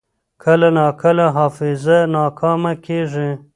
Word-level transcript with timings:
کله 0.43 0.67
ناکله 0.77 1.25
حافظه 1.37 1.97
ناکامه 2.15 2.73
کېږي. 2.85 3.29